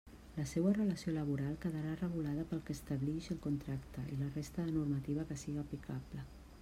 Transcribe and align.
La 0.35 0.43
seua 0.51 0.69
relació 0.75 1.11
laboral 1.17 1.57
quedarà 1.65 1.91
regulada 1.99 2.45
pel 2.53 2.63
que 2.69 2.77
establix 2.77 3.29
el 3.35 3.41
contracte 3.45 4.07
i 4.17 4.21
la 4.23 4.31
resta 4.39 4.67
de 4.71 4.75
normativa 4.79 5.31
que 5.33 5.39
siga 5.45 5.67
aplicable. 5.67 6.27